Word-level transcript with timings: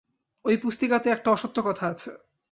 ঐ 0.45 0.51
পুস্তিকাতে 0.57 1.07
একটা 1.09 1.29
অসত্য 1.31 1.57
কথা 1.61 1.85
আছে। 1.87 2.09